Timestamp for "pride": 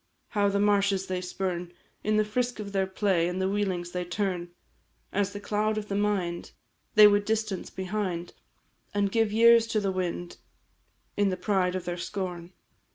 11.37-11.75